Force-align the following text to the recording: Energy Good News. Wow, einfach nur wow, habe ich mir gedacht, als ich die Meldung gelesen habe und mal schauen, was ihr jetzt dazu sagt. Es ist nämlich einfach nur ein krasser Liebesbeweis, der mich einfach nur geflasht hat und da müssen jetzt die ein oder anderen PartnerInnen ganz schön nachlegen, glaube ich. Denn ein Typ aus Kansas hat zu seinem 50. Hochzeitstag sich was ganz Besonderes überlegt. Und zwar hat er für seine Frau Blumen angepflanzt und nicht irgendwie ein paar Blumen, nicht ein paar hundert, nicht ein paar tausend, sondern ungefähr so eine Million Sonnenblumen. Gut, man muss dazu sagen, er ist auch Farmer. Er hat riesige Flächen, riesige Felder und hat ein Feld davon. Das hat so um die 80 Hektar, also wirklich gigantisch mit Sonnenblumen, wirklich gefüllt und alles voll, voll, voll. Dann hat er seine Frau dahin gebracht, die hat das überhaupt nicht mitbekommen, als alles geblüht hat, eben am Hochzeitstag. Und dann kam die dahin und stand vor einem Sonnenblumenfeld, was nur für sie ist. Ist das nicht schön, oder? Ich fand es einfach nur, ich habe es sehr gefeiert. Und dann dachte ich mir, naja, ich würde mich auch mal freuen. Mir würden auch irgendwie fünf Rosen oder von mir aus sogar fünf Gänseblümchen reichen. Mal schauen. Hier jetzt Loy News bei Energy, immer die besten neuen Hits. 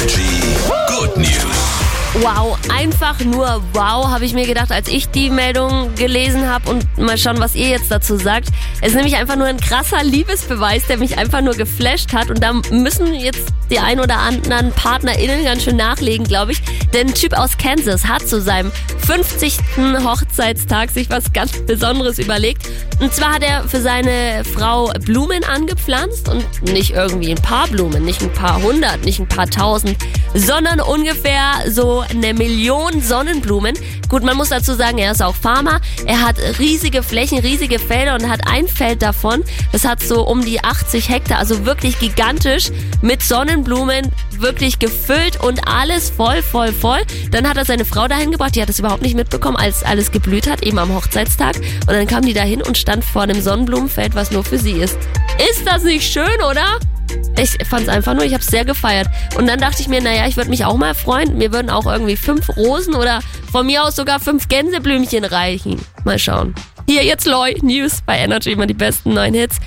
Energy 0.00 0.56
Good 0.88 1.18
News. 1.18 1.39
Wow, 2.22 2.58
einfach 2.68 3.18
nur 3.20 3.62
wow, 3.72 4.08
habe 4.08 4.26
ich 4.26 4.34
mir 4.34 4.46
gedacht, 4.46 4.70
als 4.70 4.88
ich 4.88 5.08
die 5.08 5.30
Meldung 5.30 5.94
gelesen 5.94 6.46
habe 6.46 6.68
und 6.68 6.98
mal 6.98 7.16
schauen, 7.16 7.40
was 7.40 7.54
ihr 7.54 7.68
jetzt 7.68 7.90
dazu 7.90 8.18
sagt. 8.18 8.48
Es 8.82 8.88
ist 8.88 8.94
nämlich 8.94 9.16
einfach 9.16 9.36
nur 9.36 9.46
ein 9.46 9.58
krasser 9.58 10.04
Liebesbeweis, 10.04 10.86
der 10.86 10.98
mich 10.98 11.16
einfach 11.16 11.40
nur 11.40 11.54
geflasht 11.54 12.12
hat 12.12 12.28
und 12.28 12.42
da 12.42 12.52
müssen 12.52 13.14
jetzt 13.14 13.48
die 13.70 13.78
ein 13.78 14.00
oder 14.00 14.18
anderen 14.18 14.70
PartnerInnen 14.72 15.44
ganz 15.44 15.62
schön 15.62 15.76
nachlegen, 15.76 16.26
glaube 16.26 16.52
ich. 16.52 16.60
Denn 16.92 17.08
ein 17.08 17.14
Typ 17.14 17.32
aus 17.38 17.56
Kansas 17.56 18.06
hat 18.06 18.28
zu 18.28 18.42
seinem 18.42 18.70
50. 19.06 19.58
Hochzeitstag 20.04 20.90
sich 20.90 21.08
was 21.08 21.32
ganz 21.32 21.52
Besonderes 21.62 22.18
überlegt. 22.18 22.68
Und 23.00 23.14
zwar 23.14 23.34
hat 23.34 23.42
er 23.42 23.64
für 23.64 23.80
seine 23.80 24.42
Frau 24.44 24.92
Blumen 25.06 25.42
angepflanzt 25.44 26.28
und 26.28 26.44
nicht 26.64 26.90
irgendwie 26.90 27.30
ein 27.30 27.40
paar 27.40 27.66
Blumen, 27.68 28.04
nicht 28.04 28.20
ein 28.22 28.32
paar 28.32 28.60
hundert, 28.62 29.04
nicht 29.04 29.20
ein 29.20 29.28
paar 29.28 29.48
tausend, 29.48 29.96
sondern 30.34 30.80
ungefähr 30.80 31.64
so 31.68 32.04
eine 32.10 32.34
Million 32.34 33.00
Sonnenblumen. 33.00 33.74
Gut, 34.08 34.22
man 34.22 34.36
muss 34.36 34.48
dazu 34.48 34.74
sagen, 34.74 34.98
er 34.98 35.12
ist 35.12 35.22
auch 35.22 35.34
Farmer. 35.34 35.80
Er 36.06 36.20
hat 36.26 36.36
riesige 36.58 37.02
Flächen, 37.02 37.38
riesige 37.38 37.78
Felder 37.78 38.14
und 38.14 38.28
hat 38.28 38.46
ein 38.46 38.68
Feld 38.68 39.02
davon. 39.02 39.44
Das 39.72 39.84
hat 39.84 40.02
so 40.02 40.26
um 40.26 40.44
die 40.44 40.62
80 40.62 41.08
Hektar, 41.08 41.38
also 41.38 41.64
wirklich 41.64 41.98
gigantisch 41.98 42.70
mit 43.02 43.22
Sonnenblumen, 43.22 44.10
wirklich 44.38 44.78
gefüllt 44.78 45.40
und 45.40 45.68
alles 45.68 46.10
voll, 46.10 46.42
voll, 46.42 46.72
voll. 46.72 47.00
Dann 47.30 47.48
hat 47.48 47.56
er 47.56 47.64
seine 47.64 47.84
Frau 47.84 48.08
dahin 48.08 48.32
gebracht, 48.32 48.56
die 48.56 48.62
hat 48.62 48.68
das 48.68 48.78
überhaupt 48.78 49.02
nicht 49.02 49.14
mitbekommen, 49.14 49.56
als 49.56 49.82
alles 49.82 50.10
geblüht 50.10 50.50
hat, 50.50 50.62
eben 50.62 50.78
am 50.78 50.94
Hochzeitstag. 50.94 51.56
Und 51.56 51.90
dann 51.90 52.06
kam 52.06 52.22
die 52.22 52.34
dahin 52.34 52.62
und 52.62 52.78
stand 52.78 53.04
vor 53.04 53.22
einem 53.22 53.40
Sonnenblumenfeld, 53.40 54.14
was 54.14 54.30
nur 54.30 54.44
für 54.44 54.58
sie 54.58 54.72
ist. 54.72 54.98
Ist 55.50 55.66
das 55.66 55.84
nicht 55.84 56.10
schön, 56.10 56.42
oder? 56.48 56.78
Ich 57.40 57.66
fand 57.66 57.84
es 57.84 57.88
einfach 57.88 58.14
nur, 58.14 58.24
ich 58.24 58.34
habe 58.34 58.42
es 58.42 58.48
sehr 58.48 58.64
gefeiert. 58.64 59.08
Und 59.36 59.46
dann 59.46 59.58
dachte 59.58 59.80
ich 59.80 59.88
mir, 59.88 60.02
naja, 60.02 60.26
ich 60.26 60.36
würde 60.36 60.50
mich 60.50 60.64
auch 60.64 60.76
mal 60.76 60.94
freuen. 60.94 61.38
Mir 61.38 61.52
würden 61.52 61.70
auch 61.70 61.86
irgendwie 61.86 62.16
fünf 62.16 62.54
Rosen 62.56 62.94
oder 62.94 63.20
von 63.50 63.64
mir 63.64 63.82
aus 63.82 63.96
sogar 63.96 64.20
fünf 64.20 64.48
Gänseblümchen 64.48 65.24
reichen. 65.24 65.80
Mal 66.04 66.18
schauen. 66.18 66.54
Hier 66.88 67.04
jetzt 67.04 67.26
Loy 67.26 67.56
News 67.62 68.00
bei 68.04 68.18
Energy, 68.18 68.50
immer 68.50 68.66
die 68.66 68.74
besten 68.74 69.14
neuen 69.14 69.34
Hits. 69.34 69.60